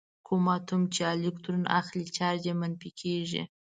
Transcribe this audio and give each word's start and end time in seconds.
کوم 0.27 0.45
اتوم 0.55 0.81
چې 0.93 1.01
الکترون 1.13 1.63
اخلي 1.79 2.05
چارج 2.17 2.41
یې 2.49 2.53
منفي 2.61 2.91
کیږي. 3.01 3.43